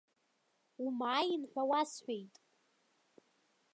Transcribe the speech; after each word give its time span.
Умааин 0.85 1.43
ҳәа 1.51 1.63
уасҳәеит! 1.69 2.35